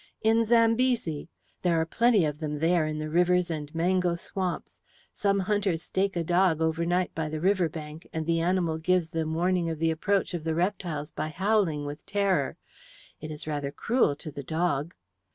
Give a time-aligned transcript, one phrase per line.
[0.23, 1.29] "In Zambesi.
[1.61, 4.79] There are plenty of them there in the rivers and mango swamps.
[5.13, 9.35] Some hunters stake a dog overnight by the river bank, and the animal gives them
[9.35, 12.57] warning of the approach of the reptiles by howling with terror.
[13.19, 14.95] It is rather cruel to the dog."